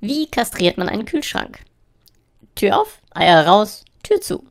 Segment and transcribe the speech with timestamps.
[0.00, 1.60] Wie kastriert man einen Kühlschrank?
[2.54, 4.44] Tür auf, Eier raus, Tür zu.